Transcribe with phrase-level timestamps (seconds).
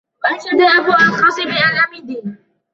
[0.23, 2.21] وَأَنْشَدَ أَبُو الْقَاسِمِ الْآمِدِيُّ